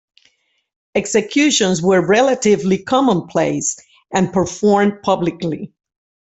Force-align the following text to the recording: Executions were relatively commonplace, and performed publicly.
Executions 0.95 1.79
were 1.79 2.03
relatively 2.03 2.79
commonplace, 2.79 3.77
and 4.11 4.33
performed 4.33 5.03
publicly. 5.03 5.73